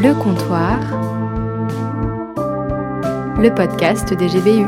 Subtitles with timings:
[0.00, 0.78] Le comptoir,
[3.36, 4.64] le podcast des GBU.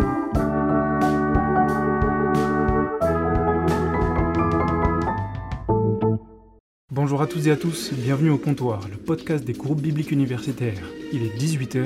[6.90, 10.82] Bonjour à toutes et à tous, bienvenue au comptoir, le podcast des groupes bibliques universitaires.
[11.12, 11.84] Il est 18h,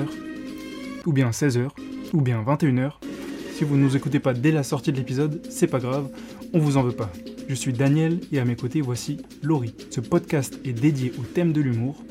[1.05, 1.67] ou bien 16h,
[2.13, 2.93] ou bien 21h.
[3.53, 6.09] Si vous ne nous écoutez pas dès la sortie de l'épisode, c'est pas grave,
[6.53, 7.11] on vous en veut pas.
[7.47, 9.75] Je suis Daniel et à mes côtés voici Laurie.
[9.91, 12.03] Ce podcast est dédié au thème de l'humour.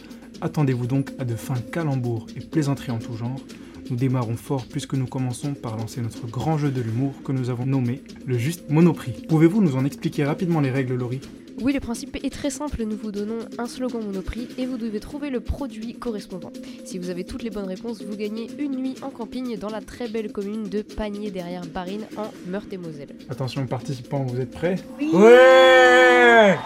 [0.44, 3.40] Attendez-vous donc à de fins calembours et plaisanteries en tout genre.
[3.88, 7.48] Nous démarrons fort puisque nous commençons par lancer notre grand jeu de l'humour que nous
[7.48, 9.24] avons nommé le juste Monoprix.
[9.26, 11.22] Pouvez-vous nous en expliquer rapidement les règles, Laurie?
[11.62, 12.84] Oui, le principe est très simple.
[12.84, 16.52] Nous vous donnons un slogan Monoprix et vous devez trouver le produit correspondant.
[16.84, 19.80] Si vous avez toutes les bonnes réponses, vous gagnez une nuit en camping dans la
[19.80, 23.16] très belle commune de Panier derrière Barine en Meurthe-et-Moselle.
[23.30, 24.76] Attention participants, vous êtes prêts?
[25.00, 25.08] Oui.
[25.14, 26.58] Ouais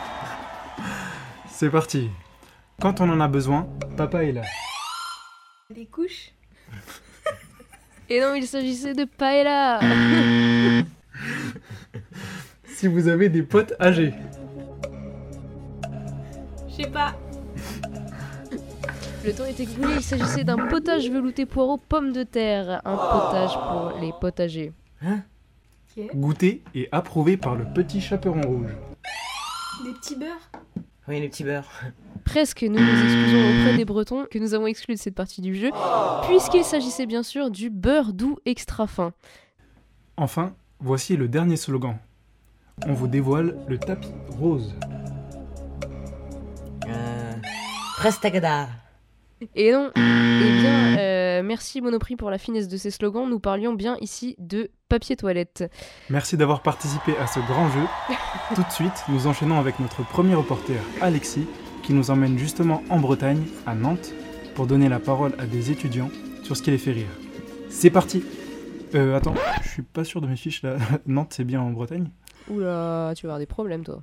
[1.48, 2.08] C'est parti.
[2.80, 4.42] Quand on en a besoin, papa est là.
[5.74, 6.30] Des couches
[8.08, 9.80] Et non, il s'agissait de paella
[12.66, 14.14] Si vous avez des potes âgés.
[16.68, 17.16] Je sais pas.
[19.24, 22.80] Le temps est écoulé, il s'agissait d'un potage velouté poireau pommes de terre.
[22.84, 24.72] Un potage pour les potagers.
[26.14, 28.70] Goûté et approuvé par le petit chaperon rouge.
[29.84, 30.48] Des petits beurres
[31.08, 31.70] Oui, les petits beurres.
[32.24, 35.54] Presque, nous nous excusons auprès des Bretons que nous avons exclus de cette partie du
[35.54, 35.70] jeu,
[36.28, 39.14] puisqu'il s'agissait bien sûr du beurre doux extra fin.
[40.18, 41.96] Enfin, voici le dernier slogan.
[42.86, 44.74] On vous dévoile le tapis rose.
[46.86, 47.32] Euh...
[47.96, 48.68] Prestagada.
[49.54, 53.28] Et non, eh bien, euh, merci Monoprix pour la finesse de ces slogans.
[53.28, 55.70] Nous parlions bien ici de papier toilette.
[56.10, 57.84] Merci d'avoir participé à ce grand jeu.
[58.54, 61.46] Tout de suite, nous enchaînons avec notre premier reporter, Alexis,
[61.82, 64.12] qui nous emmène justement en Bretagne, à Nantes,
[64.54, 66.10] pour donner la parole à des étudiants
[66.42, 67.06] sur ce qui les fait rire.
[67.70, 68.24] C'est parti
[68.94, 70.76] Euh, attends, je suis pas sûr de mes fiches là.
[71.06, 72.08] Nantes, c'est bien en Bretagne?
[72.50, 74.02] Oula, tu vas avoir des problèmes toi.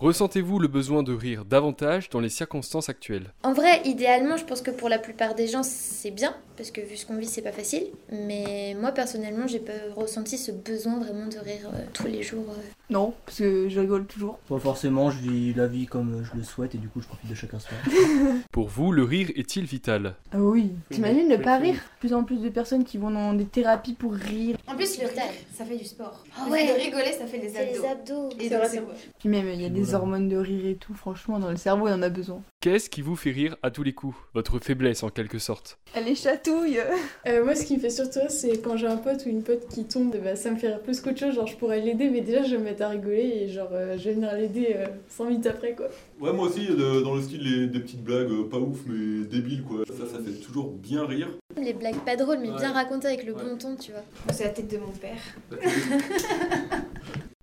[0.00, 3.32] Ressentez-vous le besoin de rire davantage dans les circonstances actuelles?
[3.42, 6.80] En vrai, idéalement, je pense que pour la plupart des gens, c'est bien, parce que
[6.80, 7.86] vu ce qu'on vit, c'est pas facile.
[8.10, 12.44] Mais moi, personnellement, j'ai pas ressenti ce besoin vraiment de rire euh, tous les jours.
[12.50, 12.62] euh.
[12.92, 14.38] Non, parce que je rigole toujours.
[14.48, 17.28] Pas forcément, je vis la vie comme je le souhaite et du coup je profite
[17.30, 17.72] de chacun soi.
[18.52, 20.14] Pour vous, le rire est-il vital?
[20.32, 20.72] Ah oui.
[20.90, 21.76] T'imagines ne pas rire?
[22.00, 24.56] Plus en plus de personnes qui vont dans des thérapies pour rire.
[24.66, 25.22] En plus, le rire,
[25.54, 26.24] ça fait du sport.
[26.36, 26.66] Ah Le ouais.
[26.66, 28.28] de rigoler, ça fait des C'est les abdos.
[28.28, 28.28] abdos.
[28.38, 28.88] Et C'est donc, vrai, c'est c'est bon.
[29.18, 29.98] Puis même, il y a des Voilà.
[29.98, 30.94] hormones de rire et tout.
[30.94, 32.42] Franchement, dans le cerveau, il en a besoin.
[32.60, 34.16] Qu'est-ce qui vous fait rire à tous les coups?
[34.34, 35.78] Votre faiblesse en quelque sorte.
[35.94, 36.78] Elle les chatouille.
[37.28, 39.42] Euh, moi, ce qui me fait surtout rire, c'est quand j'ai un pote ou une
[39.44, 41.34] pote qui tombe, bah, ça me fait rire plus qu'autre chose.
[41.34, 44.04] Genre, je pourrais l'aider, mais déjà, je vais me mettre rigoler et genre, euh, je
[44.04, 45.86] vais venir l'aider euh, 100 minutes après, quoi.
[46.20, 49.62] Ouais, moi aussi, de- dans le style des petites blagues euh, pas ouf mais débiles
[49.62, 49.84] quoi.
[49.86, 51.28] Ça, ça fait toujours bien rire.
[51.60, 52.78] Les blagues pas drôles, mais bien Ouais.
[52.78, 53.42] racontées avec le Ouais.
[53.44, 54.02] bon ton, tu vois.
[54.32, 55.18] C'est la tête de mon père.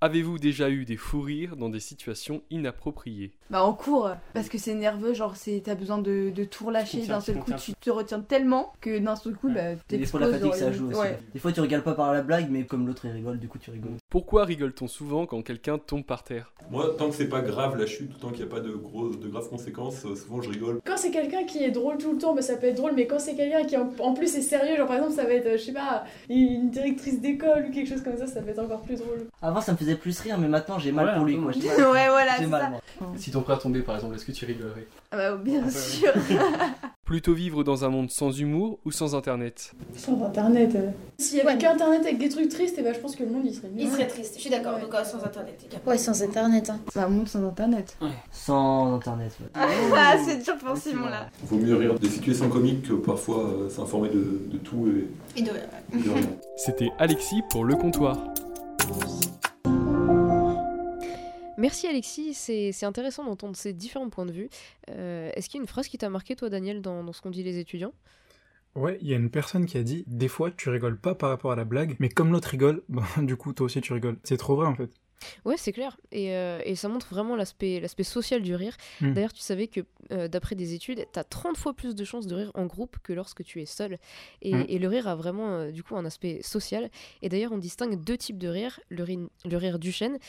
[0.02, 3.32] Avez-vous déjà eu des fous rires dans des situations inappropriées?
[3.50, 5.14] Bah, en cours, parce que c'est nerveux.
[5.14, 7.06] Genre, c'est t'as besoin de, de tout relâcher.
[7.06, 10.22] D'un seul coup, tu te retiens tellement que d'un seul coup, bah, Et des fois
[10.22, 11.00] la fatigue ça joue aussi.
[11.02, 11.20] Ouais.
[11.34, 13.58] Des fois tu rigoles pas par la blague mais comme l'autre il rigole, du coup
[13.58, 13.92] tu rigoles.
[14.10, 16.54] Pourquoi rigole-t-on souvent quand quelqu'un tombe par terre?
[16.72, 19.10] Moi, tant que c'est pas grave la chute, tant qu'il n'y a pas de, gros,
[19.10, 20.80] de graves conséquences, euh, souvent je rigole.
[20.86, 23.06] Quand c'est quelqu'un qui est drôle tout le temps, bah, ça peut être drôle, mais
[23.06, 25.46] quand c'est quelqu'un qui en, en plus est sérieux, genre par exemple, ça va être,
[25.48, 28.60] euh, je sais pas, une directrice d'école ou quelque chose comme ça, ça peut être
[28.60, 29.28] encore plus drôle.
[29.42, 31.52] Avant ça me faisait plus rire mais maintenant j'ai mal Ouais, pour lui moi.
[31.94, 33.12] Ouais, voilà, j'ai c'est mal moi.
[33.18, 34.86] Si ton frère tombait par exemple, est-ce que tu rigolerais?
[35.12, 35.70] Ah bah, bien Ouais.
[35.72, 36.12] sûr.
[37.10, 40.76] Plutôt vivre dans un monde sans humour ou sans internet Sans internet.
[40.76, 40.92] euh.
[41.18, 41.58] S'il y avait Ouais.
[41.58, 43.82] qu'internet avec des trucs tristes, et bah, je pense que le monde il serait mieux.
[43.82, 44.36] Il serait triste.
[44.36, 44.76] Je suis d'accord.
[44.76, 44.82] Ouais.
[44.82, 45.60] Donc, euh, sans internet.
[45.88, 46.70] Ouais, sans internet.
[46.70, 46.80] Hein.
[46.94, 47.98] C'est un monde sans internet.
[48.32, 49.32] Sans internet.
[49.42, 49.48] ouais.
[49.98, 51.32] Ah, c'est dur pour Simon là.
[51.46, 54.86] Vaut mieux rire des situations comiques que parfois euh, s'informer de, de tout
[55.36, 55.48] et Et de...
[55.50, 56.28] de rien.
[56.58, 58.18] C'était Alexis pour Le Comptoir.
[61.60, 64.50] Merci Alexis, c'est intéressant d'entendre ces différents points de vue.
[64.92, 67.22] Euh, Est-ce qu'il y a une phrase qui t'a marqué, toi, Daniel, dans, dans ce
[67.22, 67.94] qu'ont dit les étudiants?
[68.76, 71.30] Ouais, il y a une personne qui a dit Des fois, tu rigoles pas par
[71.30, 74.18] rapport à la blague, mais comme l'autre rigole, bah, du coup, toi aussi tu rigoles.
[74.24, 74.90] C'est trop vrai en fait.
[75.46, 75.98] Ouais, c'est clair.
[76.12, 78.76] Et, euh, et, ça montre vraiment l'aspect social du rire.
[79.02, 79.14] Mm.
[79.14, 79.82] D'ailleurs, tu savais que
[80.12, 82.98] euh, d'après des études, tu as 30 fois plus de chances de rire en groupe
[83.04, 83.98] que lorsque tu es seul.
[84.42, 84.66] Et, mm.
[84.68, 86.90] et le rire a vraiment, euh, du coup, un aspect social.
[87.22, 88.80] Et d'ailleurs, on distingue deux types de rire.
[88.90, 89.06] Le,
[89.46, 90.20] le rire du chêne,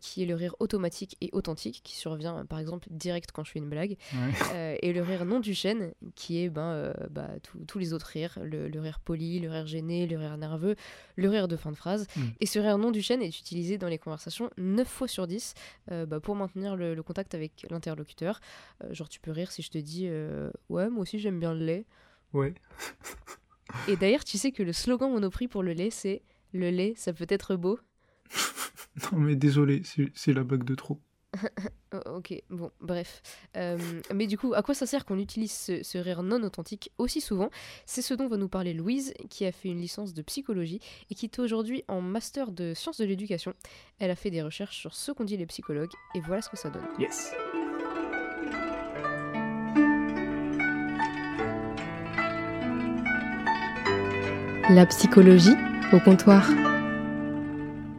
[0.00, 3.58] qui est le rire automatique et authentique, qui survient, par exemple, direct quand je fais
[3.58, 3.96] une blague.
[4.54, 7.28] et le rire non du chêne, qui est ben, bah,
[7.66, 8.38] tous les autres rires.
[8.42, 10.76] Le, le, rire poli, le rire gêné, le rire nerveux,
[11.16, 12.06] le rire de fin de phrase.
[12.16, 12.20] Mm.
[12.40, 15.54] Et ce rire non du chêne est utilisé dans les conversations 9 fois sur 10
[15.90, 18.40] euh, bah, pour maintenir le, contact avec l'interlocuteur.
[18.84, 21.54] Euh, genre, tu peux rire si je te dis euh, Ouais, moi aussi j'aime bien
[21.54, 21.86] le lait.
[22.32, 22.54] Ouais.
[23.88, 26.22] Et d'ailleurs, tu sais que le slogan Monoprix pour le lait, c'est
[26.52, 27.78] Le lait, ça peut être beau.
[29.12, 29.82] non, mais désolé,
[30.14, 31.00] c'est la bug de trop.
[31.92, 33.20] Oh, ok, bon, bref.
[33.56, 33.76] Euh,
[34.14, 37.50] mais du coup, à quoi ça sert qu'on utilise ce, rire non authentique aussi souvent?
[37.84, 40.78] C'est ce dont va nous parler Louise, qui a fait une licence de psychologie
[41.10, 43.54] et qui est aujourd'hui en master de sciences de l'éducation.
[43.98, 46.56] Elle a fait des recherches sur ce qu'ont dit les psychologues et voilà ce que
[46.56, 46.86] ça donne.
[47.00, 47.32] Yes.
[54.70, 55.56] La psychologie
[55.92, 56.48] au comptoir.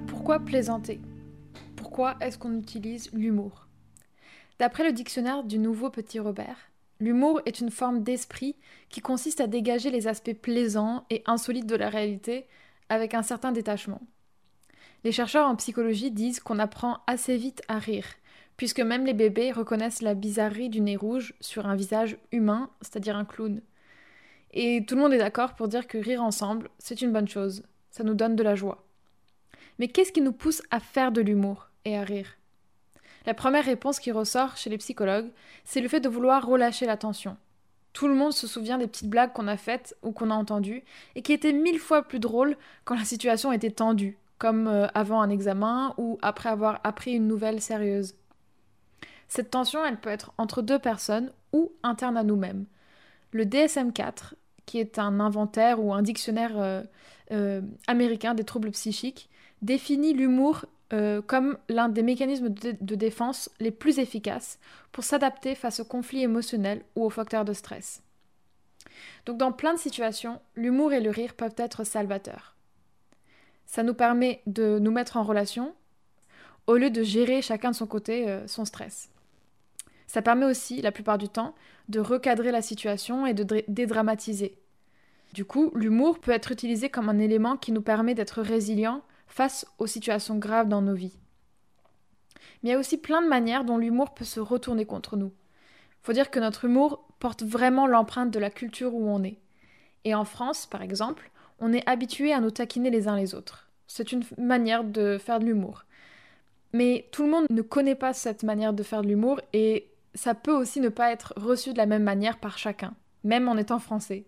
[0.07, 1.01] Pourquoi plaisanter?
[1.91, 3.67] Pourquoi est-ce qu'on utilise l'humour?
[4.59, 6.71] D'après le dictionnaire du nouveau Petit Robert,
[7.01, 8.55] l'humour est une forme d'esprit
[8.87, 12.47] qui consiste à dégager les aspects plaisants et insolites de la réalité
[12.87, 13.99] avec un certain détachement.
[15.03, 18.07] Les chercheurs en psychologie disent qu'on apprend assez vite à rire,
[18.55, 23.17] puisque même les bébés reconnaissent la bizarrerie du nez rouge sur un visage humain, c'est-à-dire
[23.17, 23.61] un clown.
[24.51, 27.63] Et tout le monde est d'accord pour dire que rire ensemble, c'est une bonne chose,
[27.89, 28.87] ça nous donne de la joie.
[29.77, 31.67] Mais qu'est-ce qui nous pousse à faire de l'humour?
[31.85, 32.37] Et à rire.
[33.25, 35.29] La première réponse qui ressort chez les psychologues,
[35.63, 37.37] c'est le fait de vouloir relâcher la tension.
[37.93, 40.83] Tout le monde se souvient des petites blagues qu'on a faites ou qu'on a entendues
[41.15, 42.55] et qui étaient mille fois plus drôles
[42.85, 47.27] quand la situation était tendue, comme euh, avant un examen ou après avoir appris une
[47.27, 48.15] nouvelle sérieuse.
[49.27, 52.65] Cette tension, elle peut être entre deux personnes ou interne à nous-mêmes.
[53.31, 54.33] Le DSM-4,
[54.65, 56.81] qui est un inventaire ou un dictionnaire euh,
[57.31, 59.29] euh, américain des troubles psychiques,
[59.61, 64.59] définit l'humour euh, comme l'un des mécanismes de, défense les plus efficaces
[64.91, 68.03] pour s'adapter face aux conflits émotionnels ou aux facteurs de stress.
[69.25, 72.55] Donc dans plein de situations, l'humour et le rire peuvent être salvateurs.
[73.65, 75.73] Ça nous permet de nous mettre en relation
[76.67, 79.09] au lieu de gérer chacun de son côté euh, son stress.
[80.07, 81.55] Ça permet aussi, la plupart du temps,
[81.87, 84.57] de recadrer la situation et de dédramatiser.
[85.33, 89.65] Du coup, l'humour peut être utilisé comme un élément qui nous permet d'être résilient face
[89.79, 91.17] aux situations graves dans nos vies.
[92.61, 95.31] Mais il y a aussi plein de manières dont l'humour peut se retourner contre nous.
[96.03, 99.37] Faut dire que notre humour porte vraiment l'empreinte de la culture où on est.
[100.03, 103.69] Et en France, par exemple, on est habitué à nous taquiner les uns les autres.
[103.87, 105.85] C'est une manière de faire de l'humour.
[106.73, 110.33] Mais tout le monde ne connaît pas cette manière de faire de l'humour et ça
[110.33, 112.93] peut aussi ne pas être reçu de la même manière par chacun,
[113.23, 114.25] même en étant français.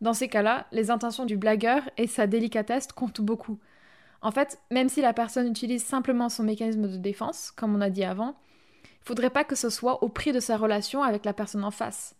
[0.00, 3.58] Dans ces cas-là, les intentions du blagueur et sa délicatesse comptent beaucoup.
[4.20, 7.90] En fait, même si la personne utilise simplement son mécanisme de défense, comme on a
[7.90, 8.36] dit avant,
[8.84, 11.70] il faudrait pas que ce soit au prix de sa relation avec la personne en
[11.70, 12.16] face.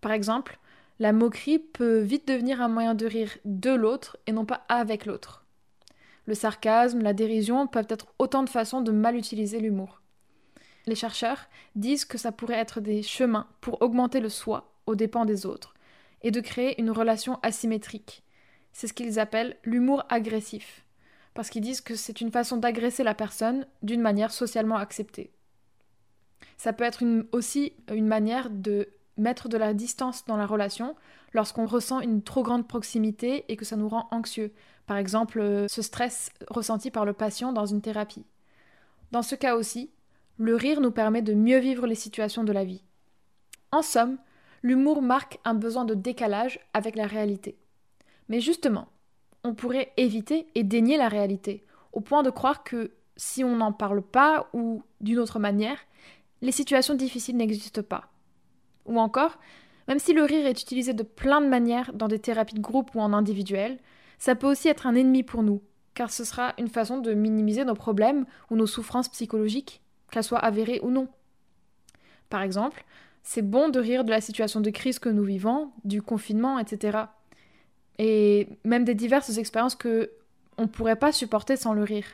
[0.00, 0.58] Par exemple,
[0.98, 5.06] la moquerie peut vite devenir un moyen de rire de l'autre et non pas avec
[5.06, 5.44] l'autre.
[6.26, 10.02] Le sarcasme, la dérision peuvent être autant de façons de mal utiliser l'humour.
[10.86, 15.24] Les chercheurs disent que ça pourrait être des chemins pour augmenter le soi aux dépens
[15.24, 15.74] des autres
[16.22, 18.22] et de créer une relation asymétrique.
[18.72, 20.84] C'est ce qu'ils appellent l'humour agressif
[21.38, 25.30] parce qu'ils disent que c'est une façon d'agresser la personne d'une manière socialement acceptée.
[26.56, 30.96] Ça peut être aussi une manière de mettre de la distance dans la relation
[31.34, 34.52] lorsqu'on ressent une trop grande proximité et que ça nous rend anxieux.
[34.88, 38.26] Par exemple, euh, ce stress ressenti par le patient dans une thérapie.
[39.12, 39.92] Dans ce cas aussi,
[40.38, 42.82] le rire nous permet de mieux vivre les situations de la vie.
[43.70, 44.18] En somme,
[44.64, 47.56] l'humour marque un besoin de décalage avec la réalité.
[48.28, 48.88] Mais justement,
[49.48, 53.72] on pourrait éviter et dénier la réalité, au point de croire que si on n'en
[53.72, 55.78] parle pas ou d'une autre manière,
[56.42, 58.12] les situations difficiles n'existent pas.
[58.84, 59.38] Ou encore,
[59.88, 62.94] même si le rire est utilisé de plein de manières dans des thérapies de groupe
[62.94, 63.78] ou en individuel,
[64.18, 65.62] ça peut aussi être un ennemi pour nous,
[65.94, 70.38] car ce sera une façon de minimiser nos problèmes ou nos souffrances psychologiques, qu'elles soient
[70.38, 71.08] avérées ou non.
[72.28, 72.84] Par exemple,
[73.22, 76.98] c'est bon de rire de la situation de crise que nous vivons, du confinement, etc
[77.98, 80.10] et même des diverses expériences que
[80.56, 82.06] on pourrait pas supporter sans le rire.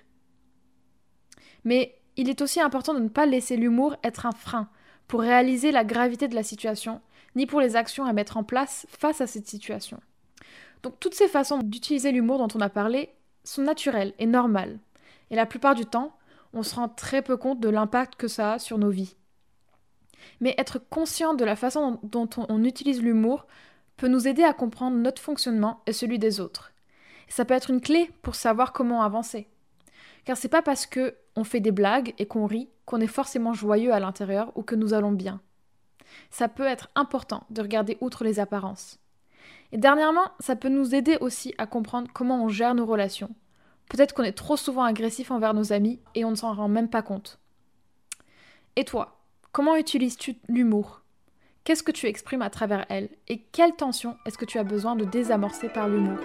[1.64, 4.69] Mais il est aussi important de ne pas laisser l'humour être un frein
[5.09, 7.00] pour réaliser la gravité de la situation,
[7.37, 10.00] ni pour les actions à mettre en place face à cette situation.
[10.83, 13.11] Donc toutes ces façons d'utiliser l'humour dont on a parlé
[13.43, 14.79] sont naturelles et normales.
[15.31, 16.17] Et la plupart du temps,
[16.53, 19.17] on se rend très peu compte de l'impact que ça a sur nos vies.
[20.41, 23.47] Mais être conscient de la façon dont on utilise l'humour
[23.96, 26.72] peut nous aider à comprendre notre fonctionnement et celui des autres.
[27.28, 29.48] Ça peut être une clé pour savoir comment avancer.
[30.24, 33.52] Car c'est pas parce que on fait des blagues et qu'on rit qu'on est forcément
[33.52, 35.40] joyeux à l'intérieur ou que nous allons bien.
[36.30, 38.98] Ça peut être important de regarder outre les apparences.
[39.72, 43.34] Et dernièrement, ça peut nous aider aussi à comprendre comment on gère nos relations.
[43.88, 46.88] Peut-être qu'on est trop souvent agressif envers nos amis et on ne s'en rend même
[46.88, 47.38] pas compte.
[48.76, 49.20] Et toi,
[49.52, 51.03] comment utilises-tu l'humour?
[51.64, 54.97] Qu'est-ce que tu exprimes à travers elle Et quelle tension est-ce que tu as besoin
[54.97, 56.18] de désamorcer par l'humour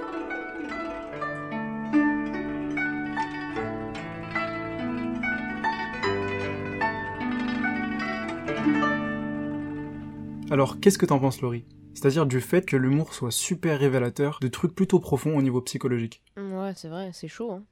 [10.51, 11.63] Alors, qu'est-ce que t'en penses, Laurie?
[11.93, 16.21] C'est-à-dire du fait que l'humour soit super révélateur de trucs plutôt profonds au niveau psychologique.
[16.35, 17.53] Ouais, c'est vrai, c'est chaud.
[17.53, 17.63] Hein.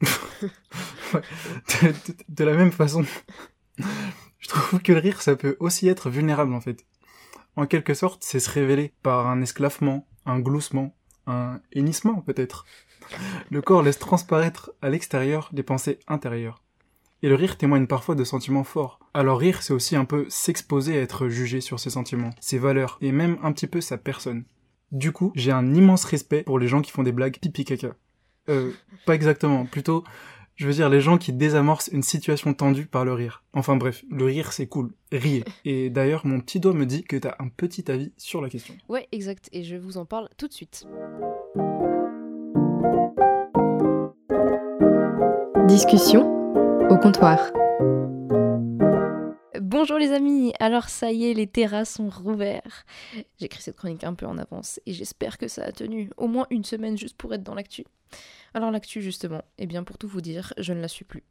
[2.30, 3.04] de, la même façon,
[4.44, 6.84] je trouve que le rire, ça peut aussi être vulnérable en fait.
[7.56, 10.94] En quelque sorte, c'est se révéler par un esclavement, un gloussement,
[11.26, 12.66] un hennissement peut-être.
[13.50, 16.62] Le corps laisse transparaître à l'extérieur les pensées intérieures.
[17.22, 19.00] Et le rire témoigne parfois de sentiments forts.
[19.14, 22.98] Alors rire, c'est aussi un peu s'exposer à être jugé sur ses sentiments, ses valeurs,
[23.00, 24.44] et même un petit peu sa personne.
[24.92, 27.94] Du coup, j'ai un immense respect pour les gens qui font des blagues pipi caca.
[28.50, 28.72] Euh,
[29.06, 30.04] pas exactement, plutôt,
[30.56, 33.42] je veux dire les gens qui désamorcent une situation tendue par le rire.
[33.52, 35.44] Enfin bref, le rire c'est cool, riez.
[35.64, 38.74] Et d'ailleurs, mon petit doigt me dit que t'as un petit avis sur la question.
[38.88, 40.86] Ouais, exact, et je vous en parle tout de suite.
[45.66, 46.30] Discussion
[46.90, 47.38] au comptoir.
[49.76, 52.86] Bonjour les amis, alors ça y est, les terrasses sont rouverts.
[53.40, 56.46] J'écris cette chronique un peu en avance et j'espère que ça a tenu au moins
[56.50, 57.84] une semaine juste pour être dans l'actu.
[58.54, 61.24] Alors l'actu justement, eh bien pour tout vous dire, je ne la suis plus.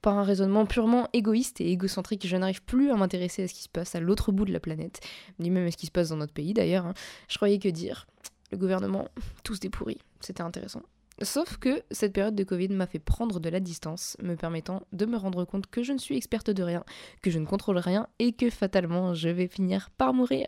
[0.00, 3.64] Par un raisonnement purement égoïste et égocentrique, je n'arrive plus à m'intéresser à ce qui
[3.64, 5.00] se passe à l'autre bout de la planète,
[5.38, 6.86] ni même à ce qui se passe dans notre pays d'ailleurs.
[6.86, 6.94] Hein.
[7.28, 8.06] Je croyais que dire
[8.50, 9.08] le gouvernement,
[9.44, 10.80] tous des pourris, c'était intéressant.
[11.22, 15.04] Sauf que cette période de Covid m'a fait prendre de la distance, me permettant de
[15.04, 16.82] me rendre compte que je ne suis experte de rien,
[17.20, 20.46] que je ne contrôle rien et que fatalement je vais finir par mourir.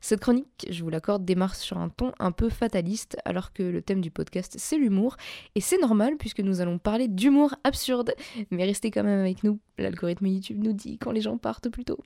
[0.00, 3.80] Cette chronique, je vous l'accorde, démarre sur un ton un peu fataliste alors que le
[3.80, 5.16] thème du podcast c'est l'humour
[5.54, 8.12] et c'est normal puisque nous allons parler d'humour absurde.
[8.50, 11.84] Mais restez quand même avec nous, l'algorithme YouTube nous dit quand les gens partent plus
[11.84, 12.00] tôt.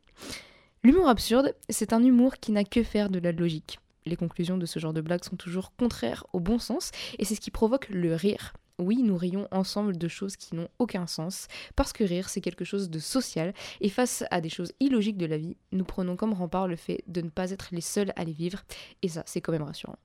[0.84, 4.66] L'humour absurde, c'est un humour qui n'a que faire de la logique les conclusions de
[4.66, 7.88] ce genre de blagues sont toujours contraires au bon sens, et c'est ce qui provoque
[7.90, 8.54] le rire.
[8.78, 12.64] Oui, nous rions ensemble de choses qui n'ont aucun sens, parce que rire, c'est quelque
[12.64, 16.34] chose de social, et face à des choses illogiques de la vie, nous prenons comme
[16.34, 18.64] rempart le fait de ne pas être les seuls à les vivre,
[19.02, 19.98] et ça, c'est quand même rassurant.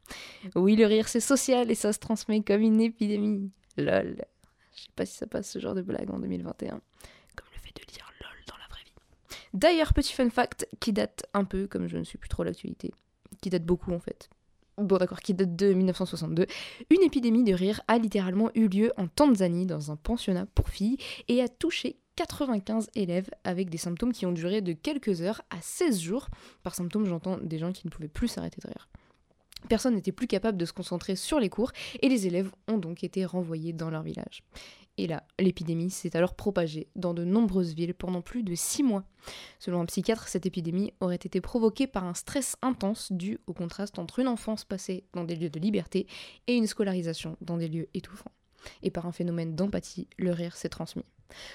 [0.55, 3.51] Oui, le rire, c'est social, et ça se transmet comme une épidémie.
[3.77, 4.23] Lol.
[4.73, 6.69] Je sais pas si ça passe ce genre de blague en 2021.
[7.35, 9.37] Comme le fait de dire lol dans la vraie vie.
[9.53, 12.93] D'ailleurs, petit fun fact qui date un peu, comme je ne suis plus trop l'actualité
[13.41, 14.29] qui date beaucoup en fait.
[14.77, 16.45] Bon d'accord, qui date de 1962.
[16.89, 20.97] Une épidémie de rire a littéralement eu lieu en Tanzanie dans un pensionnat pour filles
[21.27, 25.61] et a touché 95 élèves avec des symptômes qui ont duré de quelques heures à
[25.61, 26.27] 16 jours.
[26.63, 28.87] Par symptômes, j'entends des gens qui ne pouvaient plus s'arrêter de rire.
[29.69, 31.71] Personne n'était plus capable de se concentrer sur les cours
[32.01, 34.43] et les élèves ont donc été renvoyés dans leur village.
[35.01, 39.03] Et là, l'épidémie s'est alors propagée dans de nombreuses villes pendant plus de six mois.
[39.57, 43.97] Selon un psychiatre, cette épidémie aurait été provoquée par un stress intense dû au contraste
[43.97, 46.05] entre une enfance passée dans des lieux de liberté
[46.45, 48.29] et une scolarisation dans des lieux étouffants.
[48.83, 51.05] Et par un phénomène d'empathie, le rire s'est transmis.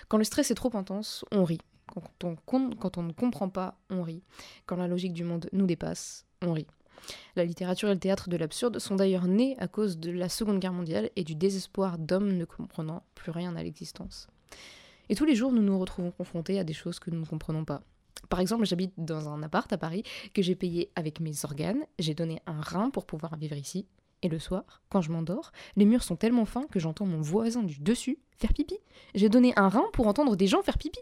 [0.08, 1.60] Quand le stress est trop intense, on rit.
[1.94, 2.34] Quand on,
[2.74, 4.24] quand on ne comprend pas, on rit.
[4.66, 6.66] Quand la logique du monde nous dépasse, on rit.
[7.36, 10.60] La littérature et le théâtre de l'absurde sont d'ailleurs nés à cause de la Seconde
[10.60, 14.28] Guerre mondiale et du désespoir d'hommes ne comprenant plus rien à l'existence.
[15.08, 17.64] Et tous les jours, nous nous retrouvons confrontés à des choses que nous ne comprenons
[17.64, 17.82] pas.
[18.28, 20.02] Par exemple, j'habite dans un appart à Paris
[20.34, 23.86] que j'ai payé avec mes organes, j'ai donné un rein pour pouvoir vivre ici,
[24.22, 27.62] et le soir, quand je m'endors, les murs sont tellement fins que j'entends mon voisin
[27.62, 28.78] du dessus faire pipi.
[29.14, 31.00] J'ai donné un rein pour entendre des gens faire pipi.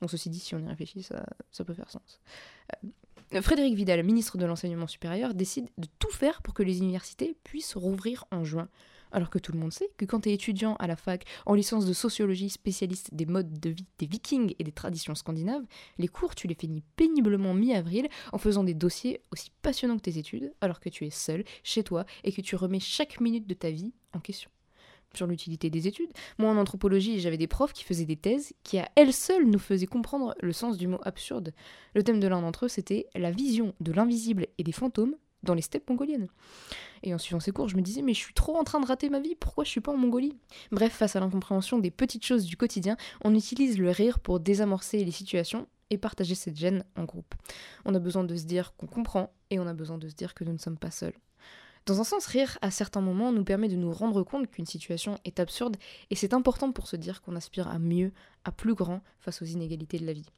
[0.00, 1.24] Bon, ceci dit, si on y réfléchit, ça,
[1.64, 2.20] peut faire sens.
[2.72, 2.88] Euh,
[3.40, 7.74] Frédéric Vidal, ministre de l'Enseignement supérieur, décide de tout faire pour que les universités puissent
[7.74, 8.68] rouvrir en juin.
[9.12, 11.54] Alors que tout le monde sait que quand tu es étudiant à la fac en
[11.54, 15.62] licence de sociologie spécialiste des modes de vie des vikings et des traditions scandinaves,
[15.98, 20.18] les cours tu les finis péniblement mi-avril en faisant des dossiers aussi passionnants que tes
[20.18, 23.54] études alors que tu es seul chez toi et que tu remets chaque minute de
[23.54, 24.50] ta vie en question
[25.16, 26.10] sur l'utilité des études.
[26.38, 29.58] Moi, en anthropologie, j'avais des profs qui faisaient des thèses qui, à elles seules, nous
[29.58, 31.52] faisaient comprendre le sens du mot absurde.
[31.94, 35.54] Le thème de l'un d'entre eux, c'était la vision de l'invisible et des fantômes dans
[35.54, 36.28] les steppes mongoliennes.
[37.02, 38.86] Et en suivant ces cours, je me disais, mais je suis trop en train de
[38.86, 40.36] rater ma vie, pourquoi je suis pas en Mongolie?
[40.72, 45.04] Bref, face à l'incompréhension des petites choses du quotidien, on utilise le rire pour désamorcer
[45.04, 47.34] les situations et partager cette gêne en groupe.
[47.84, 50.34] On a besoin de se dire qu'on comprend et on a besoin de se dire
[50.34, 51.14] que nous ne sommes pas seuls.
[51.86, 55.18] Dans un sens, rire à certains moments nous permet de nous rendre compte qu'une situation
[55.24, 55.76] est absurde
[56.08, 58.12] et c'est important pour se dire qu'on aspire à mieux,
[58.44, 60.30] à plus grand face aux inégalités de la vie.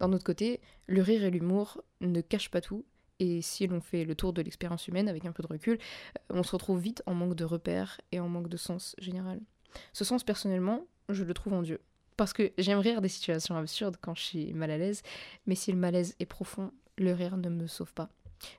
[0.00, 2.86] D'un autre côté, le rire et l'humour ne cachent pas tout
[3.18, 6.20] et si l'on fait le tour de l'expérience humaine avec un peu de recul, euh,
[6.30, 9.40] on se retrouve vite en manque de repères et en manque de sens général.
[9.92, 11.80] Ce sens, personnellement, je le trouve en Dieu.
[12.16, 15.02] Parce que j'aime rire des situations absurdes quand je suis mal à l'aise,
[15.46, 18.08] mais si le malaise est profond, le rire ne me sauve pas.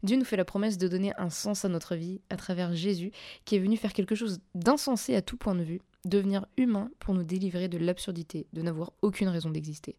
[0.04, 3.12] Dieu nous fait la promesse de donner un sens à notre vie à travers Jésus,
[3.46, 7.14] qui est venu faire quelque chose d'insensé à tout point de vue, devenir humain pour
[7.14, 9.96] nous délivrer de l'absurdité de n'avoir aucune raison d'exister.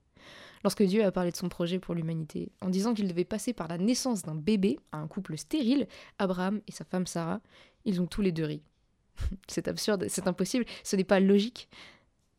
[0.62, 3.68] Lorsque Dieu a parlé de son projet pour l'humanité, en disant qu'il devait passer par
[3.68, 7.40] la naissance d'un bébé à un couple stérile, Abraham et sa femme Sarah,
[7.86, 8.62] ils ont tous les deux ri.
[9.48, 11.68] c'est absurde, c'est impossible, ce n'est pas logique.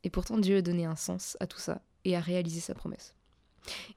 [0.04, 3.16] Et pourtant Dieu a donné un sens à tout ça et a réalisé sa promesse.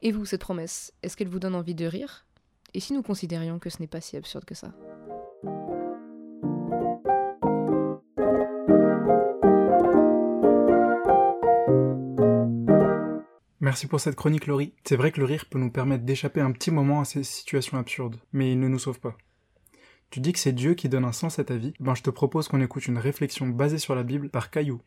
[0.03, 2.27] Et vous, cette promesse, est-ce qu'elle vous donne envie de rire?
[2.75, 4.73] Et si nous considérions que ce n'est pas si absurde que ça
[13.61, 14.75] Merci pour cette chronique, Laurie.
[14.85, 17.79] C'est vrai que le rire peut nous permettre d'échapper un petit moment à ces situations
[17.79, 19.17] absurdes, mais il ne nous sauve pas.
[20.15, 22.09] Tu dis que c'est Dieu qui donne un sens à ta vie, ben je te
[22.09, 24.81] propose qu'on écoute une réflexion basée sur la Bible par Caillou.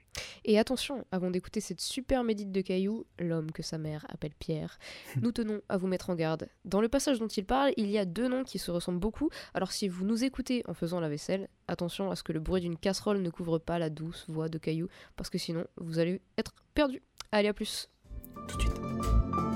[0.45, 4.79] Et attention, avant d'écouter cette super médite de Caillou, l'homme que sa mère appelle Pierre,
[5.21, 6.47] nous tenons à vous mettre en garde.
[6.63, 9.29] Dans le passage dont il parle, il y a deux noms qui se ressemblent beaucoup,
[9.53, 12.61] alors si vous nous écoutez en faisant la vaisselle, attention à ce que le bruit
[12.61, 16.21] d'une casserole ne couvre pas la douce voix de Caillou, parce que sinon vous allez
[16.37, 17.01] être perdu.
[17.33, 17.89] Allez, à plus
[18.47, 19.46] tout de suite.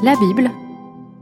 [0.00, 0.50] La Bible